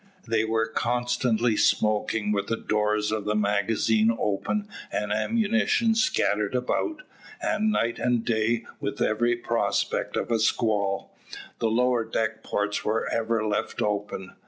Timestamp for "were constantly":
0.43-1.55